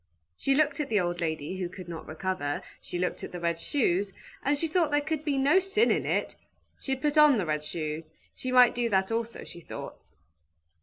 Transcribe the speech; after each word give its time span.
She 0.35 0.55
looked 0.55 0.79
at 0.79 0.89
the 0.89 0.99
old 0.99 1.21
lady, 1.21 1.57
who 1.57 1.69
could 1.69 1.87
not 1.87 2.07
recover, 2.07 2.63
she 2.81 2.97
looked 2.97 3.23
at 3.23 3.31
the 3.31 3.39
red 3.39 3.59
shoes, 3.59 4.13
and 4.43 4.57
she 4.57 4.65
thought 4.65 4.89
there 4.89 4.99
could 4.99 5.23
be 5.23 5.37
no 5.37 5.59
sin 5.59 5.91
in 5.91 6.07
it; 6.07 6.35
she 6.79 6.95
put 6.95 7.19
on 7.19 7.37
the 7.37 7.45
red 7.45 7.63
shoes, 7.63 8.11
she 8.33 8.51
might 8.51 8.73
do 8.73 8.89
that 8.89 9.11
also, 9.11 9.43
she 9.43 9.59
thought. 9.61 9.99